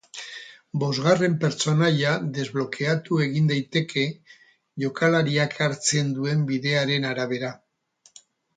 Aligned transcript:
Bosgarren 0.83 1.35
pertsonaia 1.43 2.13
desblokeatu 2.37 3.19
egin 3.27 3.53
daiteke 3.53 4.07
jokalariak 4.87 5.57
hartzen 5.67 6.13
duen 6.19 6.45
bidearen 6.51 7.09
arabera. 7.15 7.53